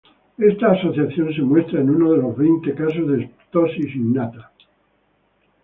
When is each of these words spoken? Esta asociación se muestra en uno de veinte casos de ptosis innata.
Esta 0.51 0.71
asociación 0.71 1.31
se 1.31 1.43
muestra 1.43 1.79
en 1.79 1.91
uno 1.91 2.13
de 2.13 2.33
veinte 2.35 2.73
casos 2.73 3.07
de 3.07 3.29
ptosis 3.51 3.93
innata. 3.95 4.51